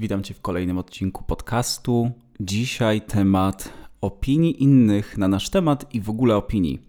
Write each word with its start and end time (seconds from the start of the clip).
Witam 0.00 0.22
Cię 0.22 0.34
w 0.34 0.40
kolejnym 0.40 0.78
odcinku 0.78 1.24
podcastu. 1.24 2.10
Dzisiaj 2.40 3.00
temat 3.00 3.72
opinii 4.00 4.62
innych 4.62 5.18
na 5.18 5.28
nasz 5.28 5.50
temat 5.50 5.94
i 5.94 6.00
w 6.00 6.10
ogóle 6.10 6.36
opinii. 6.36 6.82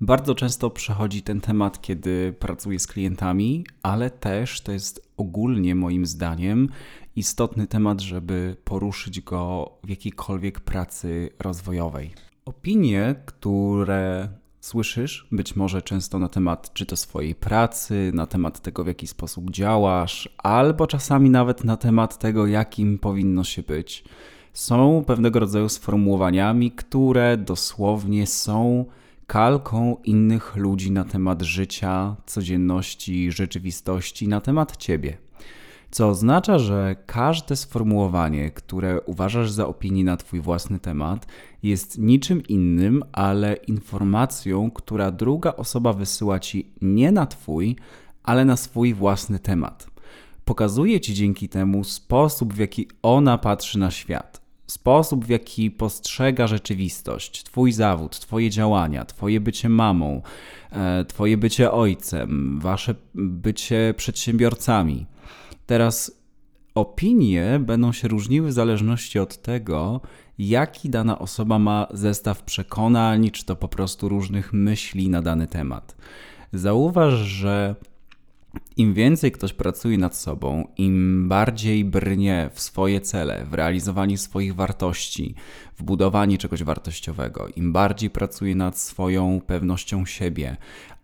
Bardzo 0.00 0.34
często 0.34 0.70
przechodzi 0.70 1.22
ten 1.22 1.40
temat, 1.40 1.80
kiedy 1.80 2.34
pracuję 2.38 2.78
z 2.78 2.86
klientami, 2.86 3.64
ale 3.82 4.10
też 4.10 4.60
to 4.60 4.72
jest 4.72 5.08
ogólnie 5.16 5.74
moim 5.74 6.06
zdaniem 6.06 6.68
istotny 7.16 7.66
temat, 7.66 8.00
żeby 8.00 8.56
poruszyć 8.64 9.20
go 9.20 9.70
w 9.84 9.88
jakiejkolwiek 9.88 10.60
pracy 10.60 11.30
rozwojowej. 11.38 12.14
Opinie, 12.44 13.14
które 13.26 14.28
Słyszysz 14.60 15.26
być 15.32 15.56
może 15.56 15.82
często 15.82 16.18
na 16.18 16.28
temat 16.28 16.72
czy 16.74 16.86
to 16.86 16.96
swojej 16.96 17.34
pracy, 17.34 18.10
na 18.14 18.26
temat 18.26 18.60
tego, 18.60 18.84
w 18.84 18.86
jaki 18.86 19.06
sposób 19.06 19.50
działasz, 19.50 20.28
albo 20.38 20.86
czasami 20.86 21.30
nawet 21.30 21.64
na 21.64 21.76
temat 21.76 22.18
tego, 22.18 22.46
jakim 22.46 22.98
powinno 22.98 23.44
się 23.44 23.62
być. 23.62 24.04
Są 24.52 25.04
pewnego 25.06 25.40
rodzaju 25.40 25.68
sformułowaniami, 25.68 26.70
które 26.70 27.36
dosłownie 27.36 28.26
są 28.26 28.84
kalką 29.26 29.96
innych 30.04 30.56
ludzi 30.56 30.90
na 30.90 31.04
temat 31.04 31.42
życia, 31.42 32.16
codzienności, 32.26 33.32
rzeczywistości, 33.32 34.28
na 34.28 34.40
temat 34.40 34.76
ciebie 34.76 35.27
co 35.90 36.08
oznacza, 36.08 36.58
że 36.58 36.96
każde 37.06 37.56
sformułowanie, 37.56 38.50
które 38.50 39.00
uważasz 39.00 39.50
za 39.50 39.66
opinię 39.66 40.04
na 40.04 40.16
Twój 40.16 40.40
własny 40.40 40.78
temat, 40.78 41.26
jest 41.62 41.98
niczym 41.98 42.42
innym, 42.42 43.02
ale 43.12 43.54
informacją, 43.54 44.70
która 44.70 45.10
druga 45.10 45.56
osoba 45.56 45.92
wysyła 45.92 46.40
Ci 46.40 46.72
nie 46.82 47.12
na 47.12 47.26
Twój, 47.26 47.76
ale 48.22 48.44
na 48.44 48.56
swój 48.56 48.94
własny 48.94 49.38
temat. 49.38 49.86
Pokazuje 50.44 51.00
Ci 51.00 51.14
dzięki 51.14 51.48
temu 51.48 51.84
sposób, 51.84 52.54
w 52.54 52.58
jaki 52.58 52.88
ona 53.02 53.38
patrzy 53.38 53.78
na 53.78 53.90
świat, 53.90 54.40
sposób, 54.66 55.24
w 55.24 55.28
jaki 55.28 55.70
postrzega 55.70 56.46
rzeczywistość, 56.46 57.44
Twój 57.44 57.72
zawód, 57.72 58.20
Twoje 58.20 58.50
działania, 58.50 59.04
Twoje 59.04 59.40
bycie 59.40 59.68
mamą, 59.68 60.22
e, 60.70 61.04
Twoje 61.04 61.36
bycie 61.36 61.72
ojcem, 61.72 62.58
Wasze 62.60 62.94
bycie 63.14 63.94
przedsiębiorcami. 63.96 65.06
Teraz 65.68 66.12
opinie 66.74 67.60
będą 67.60 67.92
się 67.92 68.08
różniły 68.08 68.48
w 68.48 68.52
zależności 68.52 69.18
od 69.18 69.42
tego, 69.42 70.00
jaki 70.38 70.90
dana 70.90 71.18
osoba 71.18 71.58
ma 71.58 71.86
zestaw 71.90 72.42
przekonań, 72.42 73.30
czy 73.30 73.44
to 73.44 73.56
po 73.56 73.68
prostu 73.68 74.08
różnych 74.08 74.52
myśli 74.52 75.08
na 75.08 75.22
dany 75.22 75.46
temat. 75.46 75.96
Zauważ, 76.52 77.14
że 77.14 77.74
im 78.76 78.94
więcej 78.94 79.32
ktoś 79.32 79.52
pracuje 79.52 79.98
nad 79.98 80.16
sobą, 80.16 80.68
im 80.76 81.28
bardziej 81.28 81.84
brnie 81.84 82.50
w 82.52 82.60
swoje 82.60 83.00
cele, 83.00 83.44
w 83.44 83.54
realizowanie 83.54 84.18
swoich 84.18 84.54
wartości, 84.54 85.34
w 85.76 85.82
budowanie 85.82 86.38
czegoś 86.38 86.62
wartościowego, 86.62 87.48
im 87.56 87.72
bardziej 87.72 88.10
pracuje 88.10 88.54
nad 88.54 88.78
swoją 88.78 89.40
pewnością 89.46 90.06
siebie, 90.06 90.56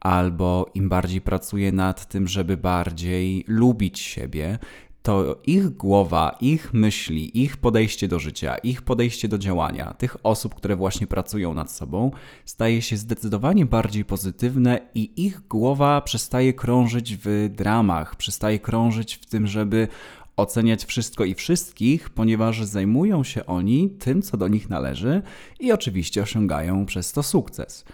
albo 0.04 0.70
im 0.74 0.88
bardziej 0.88 1.20
pracuje 1.20 1.72
nad 1.72 2.08
tym, 2.08 2.28
żeby 2.28 2.56
bardziej 2.56 3.44
lubić 3.48 3.98
siebie, 4.00 4.58
to 5.02 5.40
ich 5.46 5.70
głowa, 5.70 6.36
ich 6.40 6.74
myśli, 6.74 7.42
ich 7.42 7.56
podejście 7.56 8.08
do 8.08 8.18
życia, 8.18 8.56
ich 8.56 8.82
podejście 8.82 9.28
do 9.28 9.38
działania, 9.38 9.94
tych 9.94 10.16
osób, 10.22 10.54
które 10.54 10.76
właśnie 10.76 11.06
pracują 11.06 11.54
nad 11.54 11.70
sobą, 11.70 12.10
staje 12.44 12.82
się 12.82 12.96
zdecydowanie 12.96 13.66
bardziej 13.66 14.04
pozytywne 14.04 14.80
i 14.94 15.26
ich 15.26 15.40
głowa 15.48 16.00
przestaje 16.00 16.52
krążyć 16.52 17.16
w 17.24 17.48
dramach, 17.50 18.16
przestaje 18.16 18.58
krążyć 18.60 19.14
w 19.14 19.26
tym, 19.26 19.46
żeby 19.46 19.88
oceniać 20.36 20.84
wszystko 20.84 21.24
i 21.24 21.34
wszystkich, 21.34 22.10
ponieważ 22.10 22.64
zajmują 22.64 23.24
się 23.24 23.46
oni 23.46 23.90
tym, 23.90 24.22
co 24.22 24.36
do 24.36 24.48
nich 24.48 24.70
należy 24.70 25.22
i 25.60 25.72
oczywiście 25.72 26.22
osiągają 26.22 26.86
przez 26.86 27.12
to 27.12 27.22
sukces. 27.22 27.84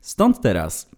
Stąd 0.00 0.40
teraz 0.40 0.90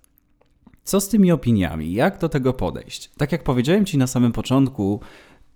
co 0.84 1.00
z 1.00 1.08
tymi 1.08 1.32
opiniami? 1.32 1.92
Jak 1.92 2.18
do 2.18 2.28
tego 2.28 2.52
podejść? 2.52 3.10
Tak 3.16 3.32
jak 3.32 3.44
powiedziałem 3.44 3.86
Ci 3.86 3.98
na 3.98 4.06
samym 4.06 4.32
początku, 4.32 5.00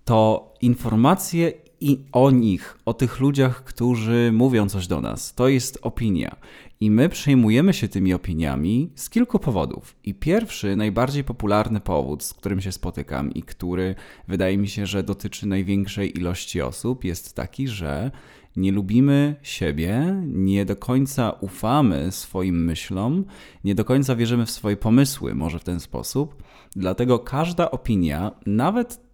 to 0.05 0.53
informacje 0.61 1.53
i 1.81 2.05
o 2.11 2.31
nich, 2.31 2.77
o 2.85 2.93
tych 2.93 3.19
ludziach, 3.19 3.63
którzy 3.63 4.31
mówią 4.33 4.69
coś 4.69 4.87
do 4.87 5.01
nas, 5.01 5.33
to 5.33 5.47
jest 5.47 5.79
opinia. 5.81 6.35
I 6.79 6.91
my 6.91 7.09
przejmujemy 7.09 7.73
się 7.73 7.87
tymi 7.87 8.13
opiniami 8.13 8.91
z 8.95 9.09
kilku 9.09 9.39
powodów. 9.39 9.95
I 10.03 10.13
pierwszy, 10.13 10.75
najbardziej 10.75 11.23
popularny 11.23 11.79
powód, 11.79 12.23
z 12.23 12.33
którym 12.33 12.61
się 12.61 12.71
spotykam 12.71 13.33
i 13.33 13.43
który 13.43 13.95
wydaje 14.27 14.57
mi 14.57 14.67
się, 14.67 14.85
że 14.85 15.03
dotyczy 15.03 15.47
największej 15.47 16.17
ilości 16.17 16.61
osób, 16.61 17.03
jest 17.03 17.35
taki, 17.35 17.67
że 17.67 18.11
nie 18.57 18.71
lubimy 18.71 19.35
siebie, 19.41 20.21
nie 20.25 20.65
do 20.65 20.75
końca 20.75 21.31
ufamy 21.31 22.11
swoim 22.11 22.65
myślom, 22.65 23.25
nie 23.63 23.75
do 23.75 23.85
końca 23.85 24.15
wierzymy 24.15 24.45
w 24.45 24.51
swoje 24.51 24.77
pomysły, 24.77 25.35
może 25.35 25.59
w 25.59 25.63
ten 25.63 25.79
sposób. 25.79 26.43
Dlatego 26.75 27.19
każda 27.19 27.71
opinia, 27.71 28.31
nawet 28.45 29.07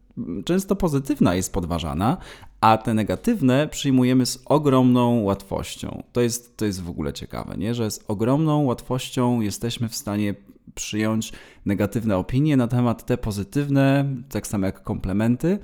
często 0.46 0.76
pozytywna 0.76 1.36
jest 1.36 1.54
podważana, 1.54 2.18
a 2.62 2.78
te 2.78 2.94
negatywne 2.94 3.68
przyjmujemy 3.68 4.26
z 4.26 4.44
ogromną 4.46 5.22
łatwością. 5.22 6.04
To 6.12 6.22
jest, 6.22 6.58
to 6.58 6.66
jest 6.66 6.82
w 6.82 6.90
ogóle 6.90 7.14
ciekawe, 7.14 7.58
nie? 7.58 7.74
że 7.74 7.92
z 7.92 8.04
ogromną 8.08 8.64
łatwością 8.64 9.42
jesteśmy 9.42 9.90
w 9.90 9.96
stanie 9.96 10.36
przyjąć 10.76 11.34
negatywne 11.66 12.18
opinie 12.18 12.58
na 12.58 12.68
temat 12.68 13.06
te 13.06 13.18
pozytywne, 13.18 14.06
tak 14.30 14.48
samo 14.48 14.66
jak 14.66 14.84
komplementy, 14.84 15.60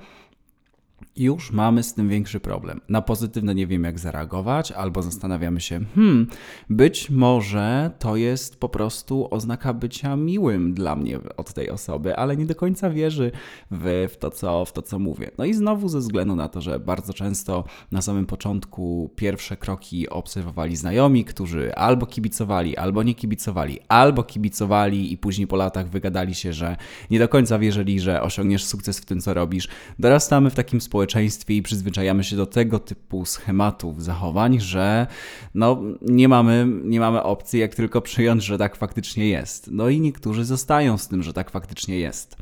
już 1.19 1.51
mamy 1.51 1.83
z 1.83 1.93
tym 1.93 2.09
większy 2.09 2.39
problem. 2.39 2.81
Na 2.89 3.01
pozytywne 3.01 3.55
nie 3.55 3.67
wiem, 3.67 3.83
jak 3.83 3.99
zareagować, 3.99 4.71
albo 4.71 5.01
zastanawiamy 5.01 5.61
się, 5.61 5.79
hmm, 5.95 6.27
być 6.69 7.09
może 7.09 7.91
to 7.99 8.15
jest 8.15 8.59
po 8.59 8.69
prostu 8.69 9.27
oznaka 9.31 9.73
bycia 9.73 10.15
miłym 10.15 10.73
dla 10.73 10.95
mnie 10.95 11.19
od 11.37 11.53
tej 11.53 11.69
osoby, 11.69 12.15
ale 12.15 12.37
nie 12.37 12.45
do 12.45 12.55
końca 12.55 12.89
wierzy 12.89 13.31
w, 13.71 14.07
w, 14.11 14.17
to, 14.17 14.31
co, 14.31 14.65
w 14.65 14.73
to, 14.73 14.81
co 14.81 14.99
mówię. 14.99 15.31
No 15.37 15.45
i 15.45 15.53
znowu 15.53 15.89
ze 15.89 15.99
względu 15.99 16.35
na 16.35 16.49
to, 16.49 16.61
że 16.61 16.79
bardzo 16.79 17.13
często 17.13 17.63
na 17.91 18.01
samym 18.01 18.25
początku 18.25 19.13
pierwsze 19.15 19.57
kroki 19.57 20.09
obserwowali 20.09 20.75
znajomi, 20.75 21.25
którzy 21.25 21.75
albo 21.75 22.05
kibicowali, 22.05 22.77
albo 22.77 23.03
nie 23.03 23.15
kibicowali, 23.15 23.79
albo 23.87 24.23
kibicowali 24.23 25.13
i 25.13 25.17
później 25.17 25.47
po 25.47 25.55
latach 25.55 25.89
wygadali 25.89 26.35
się, 26.35 26.53
że 26.53 26.75
nie 27.11 27.19
do 27.19 27.27
końca 27.27 27.59
wierzyli, 27.59 27.99
że 27.99 28.21
osiągniesz 28.21 28.65
sukces 28.65 28.99
w 28.99 29.05
tym, 29.05 29.21
co 29.21 29.33
robisz. 29.33 29.67
Dorastamy 29.99 30.49
w 30.49 30.55
takim 30.55 30.81
społeczeństwie 30.81 31.08
i 31.49 31.61
przyzwyczajamy 31.61 32.23
się 32.23 32.35
do 32.35 32.45
tego 32.45 32.79
typu 32.79 33.25
schematów, 33.25 34.03
zachowań, 34.03 34.59
że 34.59 35.07
no, 35.55 35.81
nie, 36.01 36.27
mamy, 36.27 36.67
nie 36.83 36.99
mamy 36.99 37.23
opcji, 37.23 37.59
jak 37.59 37.75
tylko 37.75 38.01
przyjąć, 38.01 38.43
że 38.43 38.57
tak 38.57 38.75
faktycznie 38.75 39.29
jest. 39.29 39.69
No 39.71 39.89
i 39.89 40.01
niektórzy 40.01 40.45
zostają 40.45 40.97
z 40.97 41.07
tym, 41.07 41.23
że 41.23 41.33
tak 41.33 41.51
faktycznie 41.51 41.99
jest. 41.99 42.37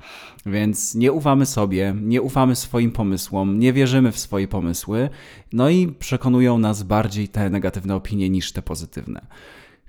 Więc 0.46 0.96
nie 0.96 1.12
ufamy 1.12 1.46
sobie, 1.46 1.96
nie 2.02 2.22
ufamy 2.22 2.56
swoim 2.56 2.92
pomysłom, 2.92 3.60
nie 3.60 3.74
wierzymy 3.74 4.12
w 4.12 4.20
swoje 4.20 4.48
pomysły, 4.48 5.10
no 5.54 5.70
i 5.70 5.88
przekonują 5.88 6.58
nas 6.58 6.84
bardziej 6.84 7.28
te 7.28 7.50
negatywne 7.50 7.96
opinie 7.96 8.30
niż 8.30 8.52
te 8.52 8.62
pozytywne. 8.62 9.22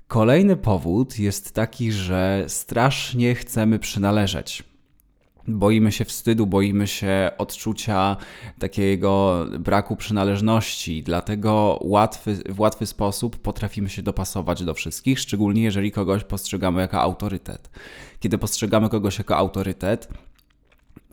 Kolejny 0.07 0.55
powód 0.55 1.19
jest 1.19 1.53
taki, 1.53 1.91
że 1.91 2.45
strasznie 2.47 3.35
chcemy 3.35 3.79
przynależeć. 3.79 4.63
Boimy 5.49 5.91
się 5.91 6.05
wstydu, 6.05 6.47
boimy 6.47 6.87
się 6.87 7.31
odczucia 7.37 8.17
takiego 8.59 9.45
braku 9.59 9.95
przynależności, 9.95 11.03
dlatego 11.03 11.79
łatwy, 11.81 12.37
w 12.49 12.59
łatwy 12.59 12.85
sposób 12.85 13.37
potrafimy 13.37 13.89
się 13.89 14.01
dopasować 14.01 14.63
do 14.63 14.73
wszystkich, 14.73 15.19
szczególnie 15.19 15.63
jeżeli 15.63 15.91
kogoś 15.91 16.23
postrzegamy 16.23 16.81
jako 16.81 17.01
autorytet. 17.01 17.69
Kiedy 18.19 18.37
postrzegamy 18.37 18.89
kogoś 18.89 19.17
jako 19.17 19.37
autorytet, 19.37 20.07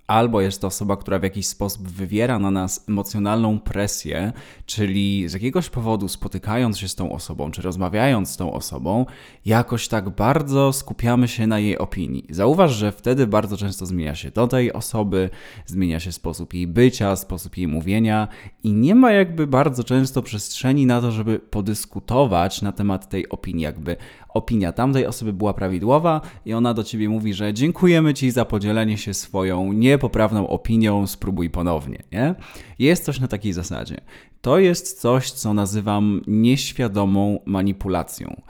albo 0.07 0.41
jest 0.41 0.61
to 0.61 0.67
osoba, 0.67 0.97
która 0.97 1.19
w 1.19 1.23
jakiś 1.23 1.47
sposób 1.47 1.89
wywiera 1.89 2.39
na 2.39 2.51
nas 2.51 2.85
emocjonalną 2.89 3.61
presję, 3.61 4.33
czyli 4.67 5.29
z 5.29 5.33
jakiegoś 5.33 5.69
powodu 5.69 6.09
spotykając 6.09 6.79
się 6.79 6.89
z 6.89 6.95
tą 6.95 7.13
osobą, 7.13 7.51
czy 7.51 7.63
rozmawiając 7.63 8.31
z 8.31 8.37
tą 8.37 8.53
osobą, 8.53 9.07
jakoś 9.45 9.89
tak 9.89 10.11
bardzo 10.11 10.73
skupiamy 10.73 11.29
się 11.29 11.47
na 11.47 11.59
jej 11.59 11.79
opinii. 11.79 12.27
Zauważ, 12.31 12.73
że 12.73 12.93
wtedy 12.93 13.27
bardzo 13.27 13.57
często 13.57 13.87
zmienia 13.87 14.15
się 14.15 14.31
do 14.31 14.49
tej 14.49 14.73
osoby, 14.73 15.31
zmienia 15.67 16.01
się 16.01 16.13
sposób 16.13 16.55
jej 16.55 16.67
bycia, 16.67 17.17
sposób 17.17 17.57
jej 17.57 17.69
mówienia 17.69 18.29
i 18.63 18.73
nie 18.73 18.95
ma 18.95 19.13
jakby 19.13 19.47
bardzo 19.47 19.85
często 19.85 20.23
przestrzeni 20.23 20.87
na 20.87 21.01
to, 21.01 21.13
żeby 21.13 21.39
podyskutować 21.39 22.63
na 22.63 22.73
temat 22.73 23.09
tej 23.09 23.29
opinii, 23.29 23.65
jakby 23.65 23.97
opinia 24.37 24.73
tamtej 24.73 25.07
osoby 25.07 25.33
była 25.33 25.55
prawidłowa 25.55 26.21
i 26.45 26.55
ona 26.55 26.75
do 26.75 26.85
ciebie 26.85 27.09
mówi, 27.09 27.35
że 27.35 27.55
dziękujemy 27.55 28.15
ci 28.15 28.31
za 28.31 28.45
podzielenie 28.45 28.99
się 28.99 29.15
swoją 29.15 29.73
niepoprawną 29.73 30.49
opinią, 30.49 31.07
spróbuj 31.07 31.51
ponownie, 31.51 32.03
nie? 32.13 32.35
Jest 32.79 33.05
coś 33.05 33.21
na 33.21 33.29
takiej 33.29 33.53
zasadzie. 33.53 34.01
To 34.41 34.59
jest 34.59 35.01
coś, 35.01 35.31
co 35.31 35.55
nazywam 35.55 36.21
nieświadomą 36.27 37.41
manipulacją. 37.45 38.43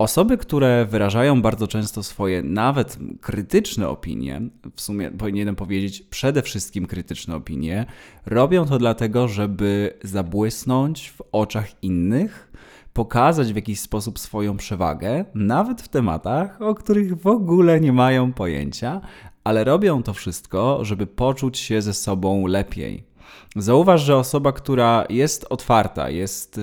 Osoby, 0.00 0.38
które 0.38 0.86
wyrażają 0.86 1.42
bardzo 1.42 1.66
często 1.66 2.02
swoje 2.02 2.42
nawet 2.42 2.98
krytyczne 3.20 3.88
opinie, 3.88 4.40
w 4.74 4.80
sumie 4.80 5.10
powinienem 5.10 5.56
powiedzieć 5.56 6.02
przede 6.02 6.42
wszystkim 6.42 6.86
krytyczne 6.86 7.36
opinie, 7.36 7.86
robią 8.26 8.66
to 8.66 8.78
dlatego, 8.78 9.28
żeby 9.28 9.98
zabłysnąć 10.02 11.10
w 11.10 11.22
oczach 11.32 11.82
innych, 11.82 12.49
pokazać 12.92 13.52
w 13.52 13.56
jakiś 13.56 13.80
sposób 13.80 14.18
swoją 14.18 14.56
przewagę, 14.56 15.24
nawet 15.34 15.82
w 15.82 15.88
tematach, 15.88 16.62
o 16.62 16.74
których 16.74 17.20
w 17.20 17.26
ogóle 17.26 17.80
nie 17.80 17.92
mają 17.92 18.32
pojęcia, 18.32 19.00
ale 19.44 19.64
robią 19.64 20.02
to 20.02 20.12
wszystko, 20.12 20.84
żeby 20.84 21.06
poczuć 21.06 21.58
się 21.58 21.82
ze 21.82 21.94
sobą 21.94 22.46
lepiej. 22.46 23.09
Zauważ, 23.56 24.02
że 24.02 24.16
osoba, 24.16 24.52
która 24.52 25.04
jest 25.08 25.46
otwarta, 25.50 26.10
jest 26.10 26.60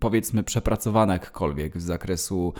powiedzmy 0.00 0.42
przepracowana 0.42 1.12
jakkolwiek 1.12 1.80
z 1.80 1.84
zakresu 1.84 2.52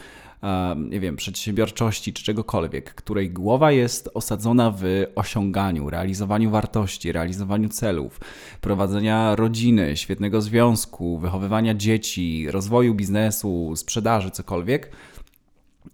nie 0.90 1.00
wiem, 1.00 1.16
przedsiębiorczości 1.16 2.12
czy 2.12 2.24
czegokolwiek, 2.24 2.94
której 2.94 3.30
głowa 3.30 3.72
jest 3.72 4.10
osadzona 4.14 4.70
w 4.76 4.84
osiąganiu, 5.14 5.90
realizowaniu 5.90 6.50
wartości, 6.50 7.12
realizowaniu 7.12 7.68
celów, 7.68 8.20
prowadzenia 8.60 9.36
rodziny, 9.36 9.96
świetnego 9.96 10.42
związku, 10.42 11.18
wychowywania 11.18 11.74
dzieci, 11.74 12.46
rozwoju 12.50 12.94
biznesu, 12.94 13.72
sprzedaży, 13.76 14.30
cokolwiek, 14.30 14.90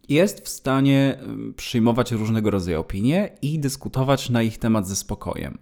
jest 0.09 0.45
w 0.45 0.49
stanie 0.49 1.19
przyjmować 1.57 2.13
różnego 2.13 2.51
rodzaju 2.51 2.81
opinie 2.81 3.31
i 3.43 3.59
dyskutować 3.59 4.31
na 4.31 4.43
ich 4.43 4.59
temat 4.59 4.89
ze 4.89 4.97
spokojem. 4.97 5.59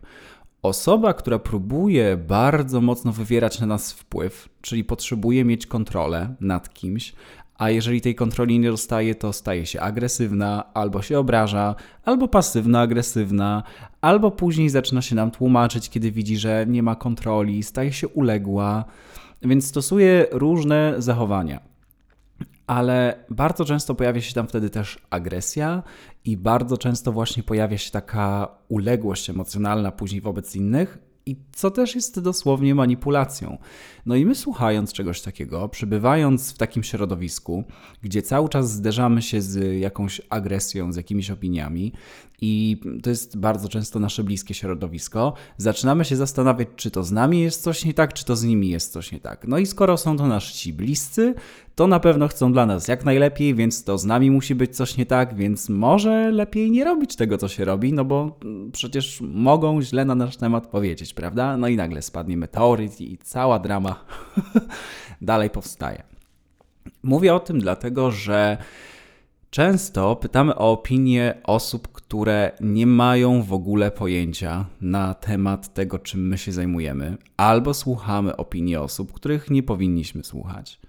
Osoba, 0.63 1.15
która 1.15 1.39
próbuje 1.39 2.17
bardzo 2.17 2.81
mocno 2.81 3.13
wywierać 3.13 3.61
na 3.61 3.67
nas 3.67 3.93
wpływ, 3.93 4.49
czyli 4.61 4.85
potrzebuje 4.85 5.45
mieć 5.45 5.67
kontrolę 5.67 6.35
nad 6.41 6.75
kimś, 6.75 7.13
a 7.59 7.71
jeżeli 7.71 8.01
tej 8.01 8.15
kontroli 8.15 8.59
nie 8.59 8.71
dostaje, 8.71 9.15
to 9.15 9.33
staje 9.33 9.67
się 9.67 9.81
agresywna, 9.81 10.75
albo 10.75 11.03
się 11.03 11.19
obraża, 11.19 11.75
albo 12.05 12.29
pasywna, 12.29 12.81
agresywna, 12.81 13.63
albo 14.01 14.31
później 14.31 14.69
zaczyna 14.69 15.03
się 15.03 15.15
nam 15.15 15.31
tłumaczyć, 15.31 15.91
kiedy 15.91 16.11
widzi, 16.11 16.37
że 16.37 16.67
nie 16.69 16.83
ma 16.83 16.95
kontroli, 16.95 17.63
staje 17.63 17.93
się 17.93 18.09
uległa, 18.09 18.85
więc 19.43 19.67
stosuje 19.67 20.27
różne 20.33 20.95
zachowania. 20.99 21.68
Ale 22.69 23.25
bardzo 23.31 23.65
często 23.65 23.95
pojawia 23.95 24.21
się 24.21 24.35
tam 24.35 24.49
wtedy 24.49 24.71
też 24.71 24.99
agresja 25.11 25.83
i 26.25 26.37
bardzo 26.37 26.79
często 26.79 27.13
właśnie 27.13 27.43
pojawia 27.43 27.79
się 27.79 27.91
taka 27.91 28.49
uległość 28.69 29.31
emocjonalna 29.31 29.93
później 29.93 30.21
wobec 30.21 30.57
innych, 30.57 30.99
i 31.29 31.37
co 31.53 31.71
też 31.71 31.95
jest 31.95 32.21
dosłownie 32.21 32.75
manipulacją. 32.75 33.59
No 34.07 34.17
i 34.17 34.27
my 34.27 34.35
słuchając 34.35 34.93
czegoś 34.93 35.21
takiego, 35.21 35.69
przebywając 35.69 36.53
w 36.53 36.59
takim 36.59 36.83
środowisku, 36.83 37.65
gdzie 38.03 38.23
cały 38.23 38.49
czas 38.49 38.73
zderzamy 38.73 39.23
się 39.23 39.41
z 39.43 39.81
jakąś 39.81 40.21
agresją, 40.31 40.93
z 40.93 40.97
jakimiś 40.97 41.31
opiniami, 41.31 41.93
i 42.41 42.81
to 43.03 43.11
jest 43.11 43.39
bardzo 43.39 43.69
często 43.69 43.99
nasze 43.99 44.25
bliskie 44.25 44.55
środowisko, 44.55 45.35
zaczynamy 45.57 46.05
się 46.05 46.17
zastanawiać, 46.17 46.69
czy 46.77 46.91
to 46.91 47.05
z 47.05 47.13
nami 47.13 47.41
jest 47.41 47.63
coś 47.63 47.85
nie 47.85 47.95
tak, 47.95 48.13
czy 48.13 48.25
to 48.25 48.37
z 48.37 48.45
nimi 48.45 48.69
jest 48.69 48.93
coś 48.93 49.13
nie 49.13 49.21
tak. 49.21 49.49
No 49.49 49.59
i 49.59 49.67
skoro 49.67 49.97
są 49.97 50.17
to 50.17 50.27
nasi 50.27 50.73
bliscy, 50.73 51.35
to 51.75 51.87
na 51.87 52.01
pewno 52.01 52.29
chcą 52.29 52.53
dla 52.53 52.67
nas 52.67 52.89
jak 52.89 53.05
najlepiej, 53.05 53.55
więc 53.55 53.85
to 53.85 53.99
z 53.99 54.05
nami 54.05 54.31
musi 54.31 54.55
być 54.55 54.77
coś 54.77 54.97
nie 54.97 55.07
tak, 55.07 55.35
więc 55.35 55.69
może 55.69 56.31
lepiej 56.31 56.71
nie 56.71 56.85
robić 56.85 57.17
tego, 57.17 57.39
co 57.39 57.49
się 57.49 57.65
robi, 57.65 57.93
no 57.93 58.05
bo 58.05 58.39
przecież 58.73 59.21
mogą 59.21 59.83
źle 59.83 60.05
na 60.05 60.15
nasz 60.15 60.37
temat 60.37 60.67
powiedzieć, 60.67 61.15
prawda? 61.15 61.57
No 61.57 61.69
i 61.69 61.77
nagle 61.77 62.03
spadnie 62.03 62.37
meteoryt 62.37 63.01
i 63.01 63.19
cała 63.19 63.59
drama 63.59 64.05
dalej 65.21 65.51
powstaje. 65.51 66.03
Mówię 67.03 67.35
o 67.35 67.41
tym 67.41 67.61
dlatego, 67.61 68.11
że 68.11 68.59
Często 69.51 70.17
pytamy 70.17 70.55
o 70.55 70.73
opinie 70.73 71.35
osób, 71.45 71.89
które 71.89 72.53
nie 72.61 72.87
mają 72.87 73.43
w 73.43 73.53
ogóle 73.53 73.91
pojęcia 73.91 74.67
na 74.81 75.15
temat 75.15 75.75
tego, 75.75 75.99
czym 75.99 76.29
my 76.29 76.39
się 76.39 76.53
zajmujemy, 76.53 77.17
albo 77.37 77.75
słuchamy 77.75 78.37
opinii 78.37 78.77
osób, 78.77 79.13
których 79.13 79.51
nie 79.51 79.63
powinniśmy 79.63 80.25
słuchać. 80.25 80.81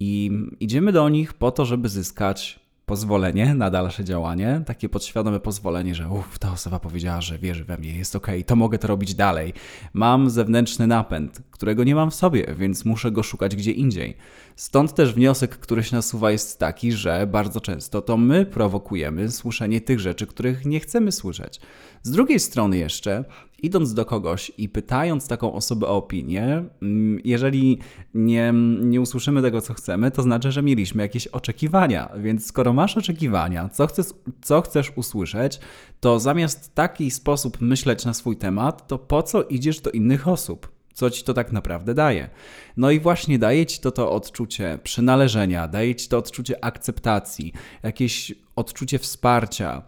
I 0.00 0.30
idziemy 0.60 0.92
do 0.92 1.08
nich 1.08 1.34
po 1.34 1.50
to, 1.50 1.64
żeby 1.64 1.88
zyskać 1.88 2.60
pozwolenie 2.88 3.54
na 3.54 3.70
dalsze 3.70 4.04
działanie, 4.04 4.62
takie 4.66 4.88
podświadome 4.88 5.40
pozwolenie, 5.40 5.94
że 5.94 6.08
uff, 6.08 6.38
ta 6.38 6.52
osoba 6.52 6.78
powiedziała, 6.78 7.20
że 7.20 7.38
wierzy 7.38 7.64
we 7.64 7.78
mnie, 7.78 7.96
jest 7.96 8.16
ok, 8.16 8.26
to 8.46 8.56
mogę 8.56 8.78
to 8.78 8.88
robić 8.88 9.14
dalej. 9.14 9.52
Mam 9.92 10.30
zewnętrzny 10.30 10.86
napęd, 10.86 11.42
którego 11.50 11.84
nie 11.84 11.94
mam 11.94 12.10
w 12.10 12.14
sobie, 12.14 12.54
więc 12.58 12.84
muszę 12.84 13.10
go 13.10 13.22
szukać 13.22 13.56
gdzie 13.56 13.72
indziej. 13.72 14.16
Stąd 14.56 14.94
też 14.94 15.14
wniosek, 15.14 15.58
który 15.58 15.82
się 15.82 15.96
nasuwa, 15.96 16.30
jest 16.30 16.58
taki, 16.58 16.92
że 16.92 17.26
bardzo 17.26 17.60
często 17.60 18.02
to 18.02 18.16
my 18.16 18.46
prowokujemy 18.46 19.30
słyszenie 19.30 19.80
tych 19.80 20.00
rzeczy, 20.00 20.26
których 20.26 20.66
nie 20.66 20.80
chcemy 20.80 21.12
słyszeć. 21.12 21.60
Z 22.02 22.10
drugiej 22.10 22.40
strony 22.40 22.76
jeszcze, 22.76 23.24
idąc 23.62 23.94
do 23.94 24.04
kogoś 24.04 24.52
i 24.58 24.68
pytając 24.68 25.28
taką 25.28 25.52
osobę 25.52 25.86
o 25.86 25.96
opinię, 25.96 26.64
mm, 26.82 27.20
jeżeli 27.24 27.78
nie, 28.14 28.52
nie 28.80 29.00
usłyszymy 29.00 29.42
tego, 29.42 29.60
co 29.60 29.74
chcemy, 29.74 30.10
to 30.10 30.22
znaczy, 30.22 30.52
że 30.52 30.62
mieliśmy 30.62 31.02
jakieś 31.02 31.26
oczekiwania. 31.26 32.12
Więc 32.18 32.46
skoro 32.46 32.72
masz 32.72 32.96
oczekiwania, 32.96 33.68
co 33.68 33.86
chcesz, 33.86 34.06
co 34.42 34.60
chcesz 34.60 34.92
usłyszeć, 34.96 35.60
to 36.00 36.20
zamiast 36.20 36.64
w 36.64 36.74
taki 36.74 37.10
sposób 37.10 37.60
myśleć 37.60 38.04
na 38.04 38.14
swój 38.14 38.36
temat, 38.36 38.86
to 38.86 38.98
po 38.98 39.22
co 39.22 39.42
idziesz 39.42 39.80
do 39.80 39.90
innych 39.90 40.28
osób? 40.28 40.78
co 40.98 41.10
ci 41.10 41.24
to 41.24 41.34
tak 41.34 41.52
naprawdę 41.52 41.94
daje. 41.94 42.30
No 42.76 42.90
i 42.90 43.00
właśnie 43.00 43.38
daje 43.38 43.66
ci 43.66 43.80
to 43.80 43.90
to 43.90 44.12
odczucie 44.12 44.78
przynależenia, 44.82 45.68
daje 45.68 45.94
ci 45.94 46.08
to 46.08 46.18
odczucie 46.18 46.64
akceptacji, 46.64 47.52
jakieś 47.82 48.34
odczucie 48.56 48.98
wsparcia, 48.98 49.82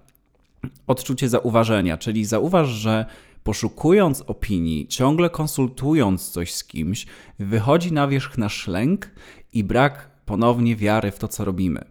odczucie 0.87 1.29
zauważenia, 1.29 1.99
czyli 1.99 2.25
zauważ, 2.25 2.69
że 2.69 3.07
poszukując 3.45 4.21
opinii, 4.27 4.87
ciągle 4.87 5.31
konsultując 5.31 6.31
coś 6.31 6.55
z 6.55 6.65
kimś, 6.65 7.07
wychodzi 7.39 7.93
na 7.93 8.09
wierzch 8.09 8.39
nasz 8.39 8.69
lęk 8.69 9.11
i 9.53 9.65
brak 9.65 10.11
ponownie 10.27 10.77
wiary 10.77 11.11
w 11.11 11.19
to, 11.19 11.29
co 11.29 11.45
robimy. 11.45 11.85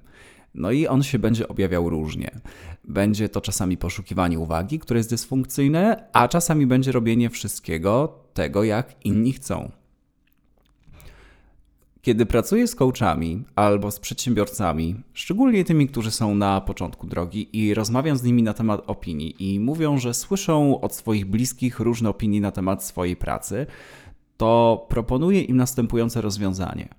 No 0.54 0.72
i 0.72 0.88
on 0.88 1.04
się 1.04 1.20
będzie 1.20 1.48
objawiał 1.48 1.90
różnie. 1.90 2.42
Będzie 2.84 3.30
to 3.30 3.42
czasami 3.42 3.78
poszukiwanie 3.78 4.40
uwagi, 4.40 4.80
które 4.80 4.98
jest 4.98 5.10
dysfunkcyjne, 5.10 6.10
a 6.14 6.28
czasami 6.28 6.68
będzie 6.68 6.92
robienie 6.92 7.30
wszystkiego 7.30 8.20
tego, 8.34 8.64
jak 8.64 9.06
inni 9.06 9.34
chcą. 9.34 9.72
Kiedy 12.02 12.26
pracuję 12.26 12.68
z 12.68 12.76
coachami 12.76 13.44
albo 13.56 13.92
z 13.92 14.00
przedsiębiorcami, 14.00 14.96
szczególnie 15.14 15.64
tymi, 15.64 15.88
którzy 15.88 16.12
są 16.12 16.36
na 16.36 16.62
początku 16.62 17.08
drogi, 17.08 17.50
i 17.54 17.74
rozmawiam 17.74 18.18
z 18.18 18.24
nimi 18.24 18.44
na 18.44 18.54
temat 18.54 18.82
opinii, 18.88 19.54
i 19.54 19.60
mówią, 19.60 19.98
że 19.98 20.14
słyszą 20.14 20.82
od 20.82 20.96
swoich 20.96 21.26
bliskich 21.26 21.80
różne 21.80 22.10
opinie 22.10 22.42
na 22.42 22.52
temat 22.52 22.84
swojej 22.84 23.16
pracy, 23.16 23.66
to 24.38 24.86
proponuję 24.90 25.42
im 25.42 25.58
następujące 25.58 26.22
rozwiązanie. 26.22 26.90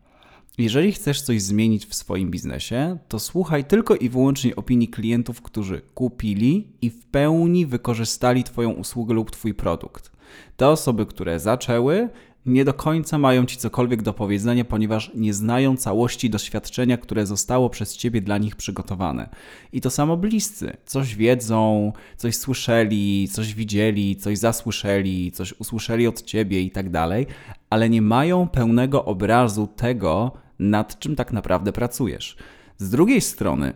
Jeżeli 0.58 0.92
chcesz 0.92 1.22
coś 1.22 1.42
zmienić 1.42 1.86
w 1.86 1.94
swoim 1.94 2.30
biznesie, 2.30 2.98
to 3.08 3.18
słuchaj 3.18 3.64
tylko 3.64 3.96
i 3.96 4.08
wyłącznie 4.08 4.56
opinii 4.56 4.88
klientów, 4.88 5.42
którzy 5.42 5.80
kupili 5.94 6.72
i 6.82 6.90
w 6.90 7.06
pełni 7.06 7.66
wykorzystali 7.66 8.44
Twoją 8.44 8.70
usługę 8.70 9.14
lub 9.14 9.30
Twój 9.30 9.54
produkt. 9.54 10.12
Te 10.56 10.68
osoby, 10.68 11.06
które 11.06 11.40
zaczęły, 11.40 12.08
nie 12.46 12.64
do 12.64 12.74
końca 12.74 13.18
mają 13.18 13.46
ci 13.46 13.56
cokolwiek 13.56 14.02
do 14.02 14.12
powiedzenia, 14.12 14.64
ponieważ 14.64 15.10
nie 15.14 15.34
znają 15.34 15.76
całości 15.76 16.30
doświadczenia, 16.30 16.98
które 16.98 17.26
zostało 17.26 17.70
przez 17.70 17.96
ciebie 17.96 18.20
dla 18.20 18.38
nich 18.38 18.56
przygotowane. 18.56 19.28
I 19.72 19.80
to 19.80 19.90
samo 19.90 20.16
bliscy. 20.16 20.76
Coś 20.86 21.14
wiedzą, 21.16 21.92
coś 22.16 22.36
słyszeli, 22.36 23.28
coś 23.32 23.54
widzieli, 23.54 24.16
coś 24.16 24.38
zasłyszeli, 24.38 25.32
coś 25.32 25.54
usłyszeli 25.58 26.06
od 26.06 26.22
ciebie 26.22 26.62
i 26.62 26.70
tak 26.70 26.90
dalej, 26.90 27.26
ale 27.70 27.90
nie 27.90 28.02
mają 28.02 28.48
pełnego 28.48 29.04
obrazu 29.04 29.66
tego, 29.76 30.32
nad 30.58 30.98
czym 30.98 31.16
tak 31.16 31.32
naprawdę 31.32 31.72
pracujesz. 31.72 32.36
Z 32.78 32.90
drugiej 32.90 33.20
strony, 33.20 33.72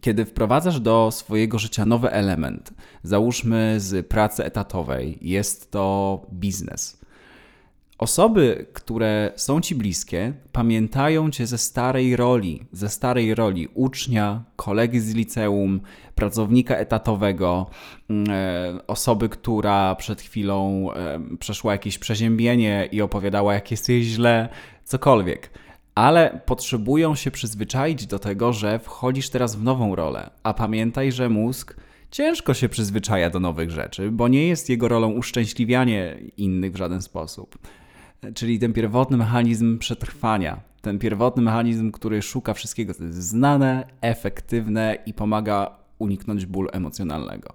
kiedy 0.00 0.24
wprowadzasz 0.24 0.80
do 0.80 1.10
swojego 1.12 1.58
życia 1.58 1.86
nowy 1.86 2.10
element, 2.10 2.74
załóżmy 3.02 3.74
z 3.78 4.06
pracy 4.06 4.44
etatowej, 4.44 5.18
jest 5.20 5.70
to 5.70 6.26
biznes. 6.32 7.05
Osoby, 7.98 8.66
które 8.72 9.32
są 9.36 9.60
ci 9.60 9.74
bliskie, 9.74 10.32
pamiętają 10.52 11.30
cię 11.30 11.46
ze 11.46 11.58
starej 11.58 12.16
roli, 12.16 12.66
ze 12.72 12.88
starej 12.88 13.34
roli 13.34 13.68
ucznia, 13.74 14.44
kolegi 14.56 15.00
z 15.00 15.14
liceum, 15.14 15.80
pracownika 16.14 16.76
etatowego, 16.76 17.66
mm, 18.10 18.26
e, 18.30 18.86
osoby, 18.86 19.28
która 19.28 19.94
przed 19.94 20.20
chwilą 20.20 20.92
e, 20.92 21.20
przeszła 21.38 21.72
jakieś 21.72 21.98
przeziębienie 21.98 22.88
i 22.92 23.02
opowiadała, 23.02 23.54
jak 23.54 23.70
jesteś 23.70 24.04
źle, 24.04 24.48
cokolwiek 24.84 25.50
ale 25.94 26.40
potrzebują 26.46 27.14
się 27.14 27.30
przyzwyczaić 27.30 28.06
do 28.06 28.18
tego, 28.18 28.52
że 28.52 28.78
wchodzisz 28.78 29.30
teraz 29.30 29.56
w 29.56 29.62
nową 29.62 29.94
rolę. 29.94 30.30
A 30.42 30.54
pamiętaj, 30.54 31.12
że 31.12 31.28
mózg 31.28 31.76
ciężko 32.10 32.54
się 32.54 32.68
przyzwyczaja 32.68 33.30
do 33.30 33.40
nowych 33.40 33.70
rzeczy, 33.70 34.10
bo 34.10 34.28
nie 34.28 34.48
jest 34.48 34.70
jego 34.70 34.88
rolą 34.88 35.12
uszczęśliwianie 35.12 36.18
innych 36.36 36.72
w 36.72 36.76
żaden 36.76 37.02
sposób. 37.02 37.58
Czyli 38.34 38.58
ten 38.58 38.72
pierwotny 38.72 39.16
mechanizm 39.16 39.78
przetrwania, 39.78 40.60
ten 40.82 40.98
pierwotny 40.98 41.42
mechanizm, 41.42 41.92
który 41.92 42.22
szuka 42.22 42.54
wszystkiego, 42.54 42.94
co 42.94 43.04
jest 43.04 43.22
znane, 43.22 43.86
efektywne 44.00 44.98
i 45.06 45.14
pomaga 45.14 45.76
uniknąć 45.98 46.46
bólu 46.46 46.68
emocjonalnego. 46.72 47.54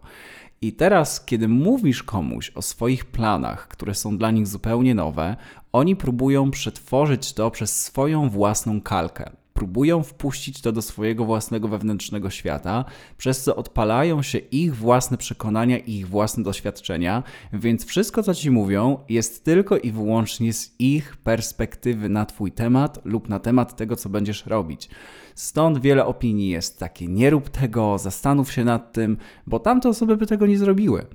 I 0.61 0.73
teraz, 0.73 1.25
kiedy 1.25 1.47
mówisz 1.47 2.03
komuś 2.03 2.51
o 2.55 2.61
swoich 2.61 3.05
planach, 3.05 3.67
które 3.67 3.95
są 3.95 4.17
dla 4.17 4.31
nich 4.31 4.47
zupełnie 4.47 4.95
nowe, 4.95 5.35
oni 5.71 5.95
próbują 5.95 6.51
przetworzyć 6.51 7.33
to 7.33 7.51
przez 7.51 7.81
swoją 7.81 8.29
własną 8.29 8.81
kalkę 8.81 9.31
próbują 9.61 10.03
wpuścić 10.03 10.61
to 10.61 10.71
do 10.71 10.81
swojego 10.81 11.25
własnego 11.25 11.67
wewnętrznego 11.67 12.29
świata, 12.29 12.85
przez 13.17 13.43
co 13.43 13.55
odpalają 13.55 14.21
się 14.21 14.37
ich 14.37 14.75
własne 14.75 15.17
przekonania 15.17 15.77
i 15.77 15.95
ich 15.95 16.07
własne 16.07 16.43
doświadczenia, 16.43 17.23
więc 17.53 17.85
wszystko, 17.85 18.23
co 18.23 18.35
ci 18.35 18.51
mówią, 18.51 18.97
jest 19.09 19.45
tylko 19.45 19.77
i 19.77 19.91
wyłącznie 19.91 20.53
z 20.53 20.75
ich 20.79 21.17
perspektywy 21.17 22.09
na 22.09 22.25
Twój 22.25 22.51
temat 22.51 22.99
lub 23.05 23.29
na 23.29 23.39
temat 23.39 23.75
tego, 23.75 23.95
co 23.95 24.09
będziesz 24.09 24.45
robić. 24.45 24.89
Stąd 25.35 25.81
wiele 25.81 26.05
opinii 26.05 26.49
jest 26.49 26.79
takie: 26.79 27.07
nie 27.07 27.29
rób 27.29 27.49
tego, 27.49 27.97
zastanów 27.97 28.51
się 28.51 28.63
nad 28.63 28.93
tym, 28.93 29.17
bo 29.47 29.59
tamte 29.59 29.89
osoby 29.89 30.17
by 30.17 30.25
tego 30.25 30.47
nie 30.47 30.57
zrobiły. 30.57 31.05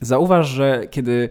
Zauważ, 0.00 0.48
że 0.48 0.86
kiedy 0.90 1.28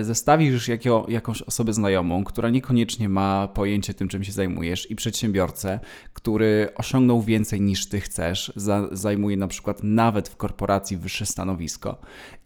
zestawisz 0.00 0.68
jakiego, 0.68 1.06
jakąś 1.08 1.42
osobę 1.42 1.72
znajomą, 1.72 2.24
która 2.24 2.50
niekoniecznie 2.50 3.08
ma 3.08 3.48
pojęcie 3.48 3.94
tym, 3.94 4.08
czym 4.08 4.24
się 4.24 4.32
zajmujesz, 4.32 4.90
i 4.90 4.96
przedsiębiorcę, 4.96 5.80
który 6.12 6.68
osiągnął 6.74 7.22
więcej 7.22 7.60
niż 7.60 7.88
ty 7.88 8.00
chcesz, 8.00 8.52
za, 8.56 8.88
zajmuje 8.92 9.36
na 9.36 9.48
przykład 9.48 9.80
nawet 9.82 10.28
w 10.28 10.36
korporacji 10.36 10.96
wyższe 10.96 11.26
stanowisko, 11.26 11.98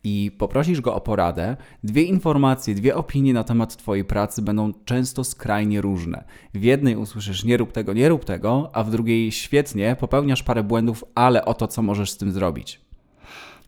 i 0.04 0.30
poprosisz 0.38 0.80
go 0.80 0.94
o 0.94 1.00
poradę, 1.00 1.56
dwie 1.84 2.02
informacje, 2.02 2.74
dwie 2.74 2.96
opinie 2.96 3.32
na 3.32 3.44
temat 3.44 3.76
twojej 3.76 4.04
pracy 4.04 4.42
będą 4.42 4.72
często 4.84 5.24
skrajnie 5.24 5.80
różne. 5.80 6.24
W 6.54 6.62
jednej 6.62 6.96
usłyszysz 6.96 7.44
nie 7.44 7.56
rób 7.56 7.72
tego, 7.72 7.92
nie 7.92 8.08
rób 8.08 8.24
tego, 8.24 8.70
a 8.72 8.84
w 8.84 8.90
drugiej 8.90 9.32
świetnie, 9.32 9.96
popełniasz 10.00 10.42
parę 10.42 10.62
błędów, 10.62 11.04
ale 11.14 11.44
o 11.44 11.54
to, 11.54 11.68
co 11.68 11.82
możesz 11.82 12.10
z 12.10 12.16
tym 12.16 12.32
zrobić 12.32 12.87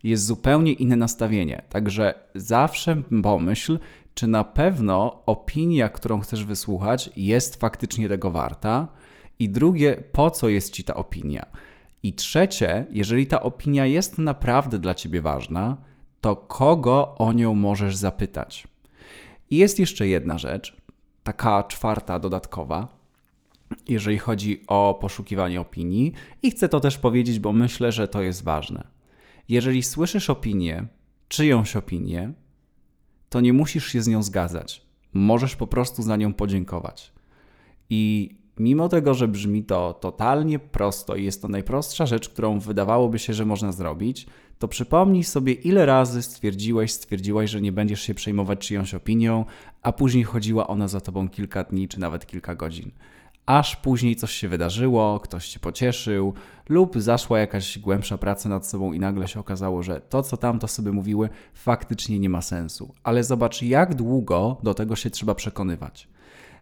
jest 0.03 0.27
zupełnie 0.27 0.73
inne 0.73 0.97
nastawienie. 0.97 1.63
Także 1.69 2.15
zawsze 2.35 3.03
pomyśl, 3.23 3.79
czy 4.15 4.27
na 4.27 4.45
pewno 4.45 5.23
opinia, 5.27 5.89
którą 5.89 6.21
chcesz 6.21 6.45
wysłuchać, 6.45 7.11
jest 7.17 7.57
faktycznie 7.57 8.09
tego 8.09 8.31
warta. 8.31 8.89
I 9.39 9.49
drugie, 9.49 10.03
po 10.13 10.31
co 10.31 10.49
jest 10.49 10.73
ci 10.73 10.85
ta 10.85 10.95
opinia? 10.95 11.47
I 12.03 12.13
trzecie, 12.13 12.87
jeżeli 12.91 13.27
ta 13.27 13.43
opinia 13.43 13.87
jest 13.87 14.19
naprawdę 14.19 14.79
dla 14.79 14.95
ciebie 14.95 15.23
ważna, 15.23 15.77
to 16.21 16.37
kogo 16.37 17.15
o 17.19 17.33
nią 17.33 17.55
możesz 17.55 17.97
zapytać? 17.97 18.69
I 19.51 19.57
jest 19.57 19.79
jeszcze 19.79 20.09
jedna 20.09 20.39
rzecz, 20.39 20.77
taka 21.23 21.63
czwarta, 21.63 22.19
dodatkowa, 22.19 22.89
jeżeli 23.89 24.19
chodzi 24.19 24.63
o 24.67 24.99
poszukiwanie 25.01 25.61
opinii, 25.61 26.13
i 26.43 26.51
chcę 26.51 26.69
to 26.69 26.81
też 26.81 26.99
powiedzieć, 26.99 27.39
bo 27.39 27.53
myślę, 27.53 27.93
że 27.93 28.09
to 28.09 28.23
jest 28.23 28.45
ważne. 28.45 29.00
Jeżeli 29.49 29.83
słyszysz 29.83 30.31
opinię, 30.31 30.87
czyjąś 31.29 31.77
opinię, 31.77 32.33
to 33.29 33.41
nie 33.41 33.53
musisz 33.53 33.87
się 33.87 34.03
z 34.03 34.09
nią 34.09 34.23
zgadzać. 34.23 34.87
Możesz 35.13 35.57
po 35.57 35.67
prostu 35.67 36.03
za 36.03 36.17
nią 36.17 36.35
podziękować. 36.35 37.13
I 37.91 38.35
mimo 38.59 38.89
tego, 38.89 39.15
że 39.15 39.29
brzmi 39.29 39.65
to 39.65 39.95
totalnie 39.95 40.59
prosto 40.59 41.17
i 41.17 41.25
jest 41.25 41.43
to 41.43 41.49
najprostsza 41.49 42.07
rzecz, 42.07 42.29
którą 42.29 42.59
wydawałoby 42.59 43.19
się, 43.19 43.35
że 43.35 43.45
można 43.45 43.73
zrobić, 43.73 44.27
to 44.59 44.69
przypomnij 44.69 45.25
sobie, 45.25 45.53
ile 45.53 45.87
razy 45.87 46.23
stwierdziłeś, 46.23 46.93
stwierdziłaś, 46.93 47.51
że 47.51 47.61
nie 47.61 47.73
będziesz 47.73 48.01
się 48.01 48.15
przejmować 48.15 48.59
czyjąś 48.59 48.95
opinią, 48.95 49.45
a 49.83 49.93
później 49.93 50.25
chodziła 50.25 50.67
ona 50.67 50.89
za 50.89 51.01
tobą 51.01 51.29
kilka 51.29 51.65
dni 51.65 51.89
czy 51.89 52.01
nawet 52.01 52.27
kilka 52.27 52.55
godzin 52.55 52.91
aż 53.47 53.77
później 53.77 54.17
coś 54.17 54.33
się 54.33 54.49
wydarzyło, 54.49 55.21
ktoś 55.21 55.49
cię 55.49 55.61
pocieszył, 55.61 56.35
lub 56.69 57.01
zaszła 57.01 57.39
jakaś 57.39 57.79
głębsza 57.79 58.19
praca 58.19 58.49
nad 58.49 58.67
sobą 58.67 58.93
i 58.93 59.01
nagle 59.01 59.29
się 59.29 59.41
okazało, 59.41 59.83
że 59.83 60.01
to, 60.01 60.23
co 60.23 60.37
tamto 60.37 60.69
sobie 60.69 60.93
mówiły, 60.93 61.29
faktycznie 61.55 62.19
nie 62.19 62.29
ma 62.29 62.43
sensu. 62.43 62.95
Ale 63.03 63.25
zobacz, 63.25 63.63
jak 63.63 63.95
długo 63.95 64.57
do 64.63 64.75
tego 64.75 64.97
się 64.97 65.11
trzeba 65.11 65.35
przekonywać. 65.35 66.09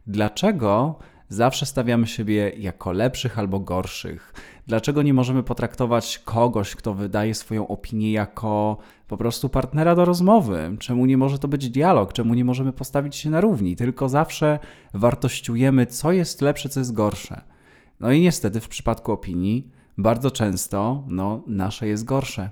Dlaczego 0.07 0.99
zawsze 1.29 1.67
stawiamy 1.67 2.07
siebie 2.07 2.53
jako 2.57 2.93
lepszych 2.93 3.39
albo 3.39 3.61
gorszych? 3.61 4.33
Dlaczego 4.67 5.03
nie 5.03 5.15
możemy 5.15 5.43
potraktować 5.43 6.19
kogoś, 6.19 6.77
kto 6.77 6.95
wydaje 6.95 7.35
swoją 7.35 7.69
opinię 7.69 8.13
jako 8.13 8.77
po 9.09 9.17
prostu 9.17 9.49
partnera 9.49 9.95
do 9.95 10.05
rozmowy? 10.05 10.77
Czemu 10.79 11.07
nie 11.07 11.17
może 11.17 11.39
to 11.39 11.49
być 11.49 11.71
dialog? 11.71 12.13
Czemu 12.13 12.35
nie 12.35 12.45
możemy 12.45 12.73
postawić 12.73 13.17
się 13.17 13.31
na 13.31 13.41
równi? 13.41 13.77
Tylko 13.77 14.09
zawsze 14.09 14.59
wartościujemy, 14.95 15.87
co 15.87 16.13
jest 16.13 16.43
lepsze, 16.43 16.69
co 16.69 16.81
jest 16.81 16.93
gorsze. 16.93 17.41
No 18.01 18.13
i 18.13 18.21
niestety 18.21 18.61
w 18.61 18.69
przypadku 18.69 19.13
opinii 19.13 19.71
bardzo 19.99 20.31
często 20.31 21.05
no, 21.09 21.43
nasze 21.47 21.89
jest 21.89 22.05
gorsze, 22.05 22.51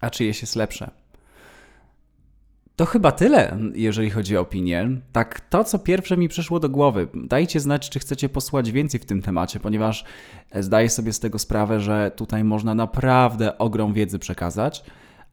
a 0.00 0.10
czyjeś 0.10 0.40
jest 0.40 0.56
lepsze. 0.56 0.90
To 2.76 2.86
chyba 2.86 3.12
tyle, 3.12 3.58
jeżeli 3.74 4.10
chodzi 4.10 4.36
o 4.36 4.40
opinię. 4.40 4.88
Tak, 5.12 5.40
to 5.40 5.64
co 5.64 5.78
pierwsze 5.78 6.16
mi 6.16 6.28
przyszło 6.28 6.60
do 6.60 6.68
głowy. 6.68 7.08
Dajcie 7.14 7.60
znać, 7.60 7.90
czy 7.90 7.98
chcecie 7.98 8.28
posłuchać 8.28 8.72
więcej 8.72 9.00
w 9.00 9.06
tym 9.06 9.22
temacie, 9.22 9.60
ponieważ 9.60 10.04
zdaję 10.54 10.90
sobie 10.90 11.12
z 11.12 11.20
tego 11.20 11.38
sprawę, 11.38 11.80
że 11.80 12.10
tutaj 12.16 12.44
można 12.44 12.74
naprawdę 12.74 13.58
ogrom 13.58 13.92
wiedzy 13.92 14.18
przekazać, 14.18 14.84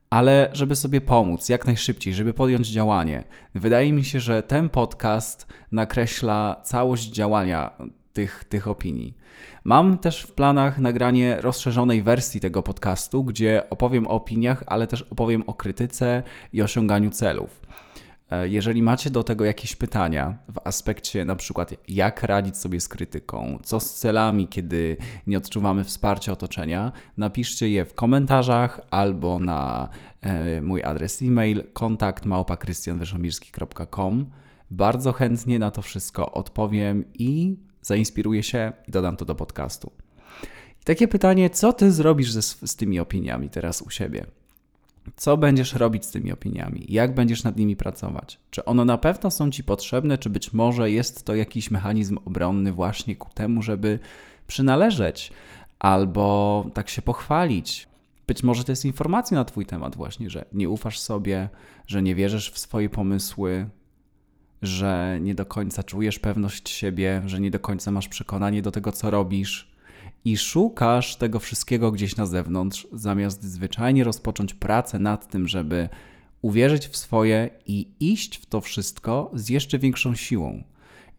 ale 0.10 0.50
żeby 0.54 0.76
sobie 0.76 1.02
pomóc 1.02 1.50
jak 1.50 1.66
najszybciej, 1.66 2.14
żeby 2.14 2.34
podjąć 2.34 2.68
działanie. 2.68 3.24
Wydaje 3.56 3.94
mi 3.94 4.04
się, 4.04 4.20
że 4.20 4.44
ten 4.44 4.70
podcast 4.70 5.48
nakreśla 5.72 6.62
całość 6.64 7.08
działania 7.10 7.72
tych, 8.14 8.44
tych 8.44 8.68
opinii. 8.68 9.18
Mam 9.64 9.98
też 9.98 10.22
w 10.22 10.32
planach 10.32 10.80
nagranie 10.80 11.42
rozszerzonej 11.42 12.02
wersji 12.02 12.40
tego 12.40 12.64
podcastu, 12.64 13.24
gdzie 13.24 13.70
opowiem 13.70 14.08
o 14.08 14.10
opiniach, 14.10 14.64
ale 14.68 14.88
też 14.88 15.02
opowiem 15.02 15.44
o 15.48 15.54
krytyce 15.54 16.24
i 16.54 16.62
osiąganiu 16.62 17.10
celów. 17.10 17.62
E, 18.32 18.50
jeżeli 18.50 18.82
macie 18.82 19.10
do 19.10 19.24
tego 19.24 19.46
jakieś 19.46 19.76
pytania 19.76 20.38
w 20.48 20.60
aspekcie 20.64 21.26
na 21.26 21.36
przykład 21.36 21.74
jak 21.88 22.24
radzić 22.24 22.58
sobie 22.58 22.82
z 22.82 22.88
krytyką, 22.88 23.60
co 23.64 23.80
z 23.80 23.94
celami, 23.94 24.48
kiedy 24.48 24.98
nie 25.28 25.38
odczuwamy 25.38 25.84
wsparcia 25.84 26.32
otoczenia, 26.32 26.92
napiszcie 27.18 27.70
je 27.70 27.86
w 27.86 27.94
komentarzach 27.94 28.82
albo 28.92 29.40
na 29.40 29.90
e, 30.22 30.62
mój 30.62 30.84
adres 30.84 31.22
e-mail 31.22 31.64
kontakt 31.74 32.26
Bardzo 34.72 35.12
chętnie 35.12 35.60
na 35.60 35.72
to 35.72 35.82
wszystko 35.82 36.32
odpowiem 36.32 37.06
i 37.14 37.58
zainspiruję 37.84 38.44
się 38.44 38.72
i 38.88 38.92
dodam 38.92 39.18
to 39.18 39.26
do 39.26 39.36
podcastu. 39.36 39.92
I 40.82 40.84
takie 40.84 41.08
pytanie, 41.08 41.50
co 41.50 41.74
ty 41.74 41.92
zrobisz 41.92 42.32
ze, 42.32 42.42
z 42.42 42.76
tymi 42.76 43.00
opiniami 43.00 43.50
teraz 43.50 43.82
u 43.82 43.90
siebie? 43.90 44.26
Co 45.16 45.38
będziesz 45.38 45.74
robić 45.74 46.06
z 46.06 46.12
tymi 46.12 46.32
opiniami? 46.32 46.86
Jak 46.90 47.16
będziesz 47.16 47.44
nad 47.44 47.58
nimi 47.58 47.76
pracować? 47.76 48.40
Czy 48.50 48.66
one 48.66 48.86
na 48.86 48.98
pewno 48.98 49.32
są 49.32 49.52
ci 49.52 49.64
potrzebne, 49.64 50.18
czy 50.18 50.30
być 50.30 50.54
może 50.54 50.92
jest 50.92 51.26
to 51.26 51.36
jakiś 51.36 51.72
mechanizm 51.72 52.18
obronny 52.26 52.72
właśnie 52.72 53.16
ku 53.16 53.30
temu, 53.34 53.62
żeby 53.62 54.00
przynależeć 54.48 55.32
albo 55.80 56.66
tak 56.74 56.90
się 56.90 57.02
pochwalić? 57.02 57.88
Być 58.28 58.44
może 58.44 58.64
to 58.64 58.72
jest 58.72 58.86
informacja 58.86 59.38
na 59.38 59.46
Twój 59.46 59.66
temat, 59.66 59.96
właśnie, 59.96 60.30
że 60.30 60.46
nie 60.54 60.70
ufasz 60.70 61.00
sobie, 61.00 61.50
że 61.88 62.02
nie 62.02 62.16
wierzysz 62.16 62.52
w 62.52 62.60
swoje 62.60 62.90
pomysły, 62.90 63.70
że 64.64 65.20
nie 65.22 65.36
do 65.36 65.46
końca 65.46 65.84
czujesz 65.84 66.20
pewność 66.20 66.70
siebie, 66.70 67.22
że 67.26 67.40
nie 67.40 67.52
do 67.52 67.60
końca 67.60 67.92
masz 67.92 68.08
przekonanie 68.08 68.62
do 68.62 68.72
tego, 68.72 68.92
co 68.92 69.12
robisz 69.12 69.74
i 70.26 70.38
szukasz 70.38 71.16
tego 71.16 71.40
wszystkiego 71.40 71.92
gdzieś 71.92 72.16
na 72.16 72.26
zewnątrz, 72.26 72.88
zamiast 72.94 73.44
zwyczajnie 73.44 74.04
rozpocząć 74.04 74.54
pracę 74.54 75.00
nad 75.00 75.28
tym, 75.28 75.48
żeby 75.48 75.90
uwierzyć 76.42 76.88
w 76.88 76.98
swoje 76.98 77.50
i 77.66 77.88
iść 78.00 78.38
w 78.38 78.46
to 78.46 78.62
wszystko 78.62 79.32
z 79.34 79.50
jeszcze 79.50 79.80
większą 79.80 80.16
siłą. 80.16 80.64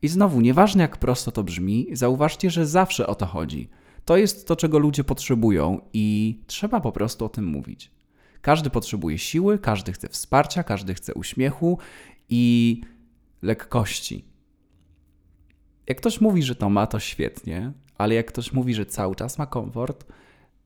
I 0.02 0.08
znowu, 0.08 0.40
nieważne 0.40 0.82
jak 0.82 0.96
prosto 0.96 1.32
to 1.32 1.44
brzmi, 1.44 1.86
zauważcie, 1.92 2.50
że 2.50 2.66
zawsze 2.66 3.06
o 3.06 3.14
to 3.14 3.26
chodzi. 3.26 3.68
To 4.04 4.16
jest 4.16 4.48
to, 4.48 4.56
czego 4.56 4.78
ludzie 4.78 5.04
potrzebują 5.04 5.80
i 5.92 6.38
trzeba 6.46 6.80
po 6.80 6.92
prostu 6.92 7.24
o 7.24 7.28
tym 7.28 7.46
mówić. 7.46 7.90
Każdy 8.40 8.70
potrzebuje 8.70 9.18
siły, 9.18 9.58
każdy 9.58 9.92
chce 9.92 10.08
wsparcia, 10.08 10.62
każdy 10.62 10.94
chce 10.94 11.14
uśmiechu 11.14 11.78
i 12.28 12.80
lekkości. 13.44 14.24
Jak 15.86 15.98
ktoś 15.98 16.20
mówi, 16.20 16.42
że 16.42 16.54
to 16.54 16.70
ma, 16.70 16.86
to 16.86 17.00
świetnie, 17.00 17.72
ale 17.98 18.14
jak 18.14 18.26
ktoś 18.26 18.52
mówi, 18.52 18.74
że 18.74 18.86
cały 18.86 19.14
czas 19.14 19.38
ma 19.38 19.46
komfort, 19.46 20.06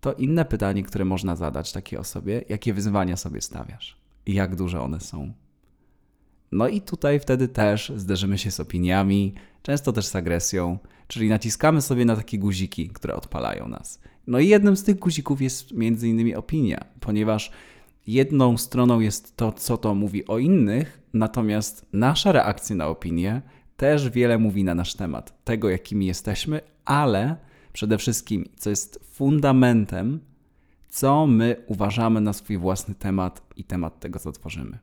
to 0.00 0.12
inne 0.12 0.44
pytanie, 0.44 0.82
które 0.82 1.04
można 1.04 1.36
zadać 1.36 1.72
takiej 1.72 1.98
osobie, 1.98 2.44
jakie 2.48 2.74
wyzwania 2.74 3.16
sobie 3.16 3.40
stawiasz 3.40 4.00
i 4.26 4.34
jak 4.34 4.56
duże 4.56 4.80
one 4.80 5.00
są. 5.00 5.32
No 6.52 6.68
i 6.68 6.80
tutaj 6.80 7.20
wtedy 7.20 7.48
też 7.48 7.92
zderzymy 7.96 8.38
się 8.38 8.50
z 8.50 8.60
opiniami, 8.60 9.34
często 9.62 9.92
też 9.92 10.06
z 10.06 10.16
agresją, 10.16 10.78
czyli 11.06 11.28
naciskamy 11.28 11.82
sobie 11.82 12.04
na 12.04 12.16
takie 12.16 12.38
guziki, 12.38 12.88
które 12.88 13.14
odpalają 13.14 13.68
nas. 13.68 14.00
No 14.26 14.38
i 14.38 14.48
jednym 14.48 14.76
z 14.76 14.84
tych 14.84 14.98
guzików 14.98 15.42
jest 15.42 15.72
między 15.72 16.08
innymi 16.08 16.34
opinia, 16.34 16.84
ponieważ 17.00 17.50
jedną 18.08 18.56
stroną 18.56 19.00
jest 19.00 19.36
to, 19.36 19.52
co 19.52 19.76
to 19.76 19.94
mówi 19.94 20.26
o 20.26 20.38
innych, 20.38 21.00
natomiast 21.12 21.86
nasza 21.92 22.32
reakcja 22.32 22.76
na 22.76 22.86
opinię 22.86 23.42
też 23.76 24.10
wiele 24.10 24.38
mówi 24.38 24.64
na 24.64 24.74
nasz 24.74 24.94
temat, 24.94 25.44
tego 25.44 25.70
jakimi 25.70 26.06
jesteśmy, 26.06 26.60
ale 26.84 27.36
przede 27.72 27.98
wszystkim, 27.98 28.48
co 28.56 28.70
jest 28.70 29.00
fundamentem, 29.12 30.20
co 30.88 31.26
my 31.26 31.56
uważamy 31.66 32.20
na 32.20 32.32
swój 32.32 32.58
własny 32.58 32.94
temat 32.94 33.42
i 33.56 33.64
temat 33.64 34.00
tego, 34.00 34.18
co 34.18 34.32
tworzymy. 34.32 34.78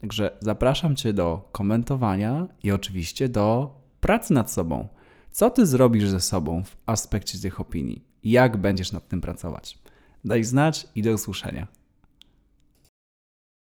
Także 0.00 0.30
zapraszam 0.40 0.96
Cię 0.96 1.12
do 1.12 1.48
komentowania 1.52 2.46
i 2.62 2.72
oczywiście 2.72 3.28
do 3.28 3.74
pracy 4.00 4.34
nad 4.34 4.52
sobą. 4.52 4.88
Co 5.30 5.50
Ty 5.50 5.66
zrobisz 5.66 6.08
ze 6.08 6.20
sobą 6.20 6.64
w 6.64 6.76
aspekcie 6.86 7.38
tych 7.38 7.60
opinii? 7.60 8.04
Jak 8.24 8.56
będziesz 8.56 8.92
nad 8.92 9.08
tym 9.08 9.20
pracować? 9.20 9.78
Daj 10.24 10.44
znać 10.44 10.88
i 10.94 11.02
do 11.02 11.12
usłyszenia. 11.12 11.66